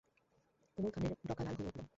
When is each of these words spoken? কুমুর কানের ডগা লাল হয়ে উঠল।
কুমুর 0.77 0.91
কানের 0.93 1.11
ডগা 1.29 1.43
লাল 1.45 1.55
হয়ে 1.57 1.69
উঠল। 1.69 1.81